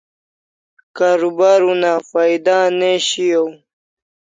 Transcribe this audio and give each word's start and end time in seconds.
Karubar 0.97 1.61
una 1.71 1.91
phaida 2.09 2.57
ne 2.77 2.89
shiau 3.07 3.45